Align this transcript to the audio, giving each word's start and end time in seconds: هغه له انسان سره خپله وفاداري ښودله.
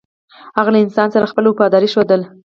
هغه 0.57 0.69
له 0.73 0.79
انسان 0.85 1.07
سره 1.15 1.29
خپله 1.31 1.47
وفاداري 1.49 1.87
ښودله. 1.93 2.25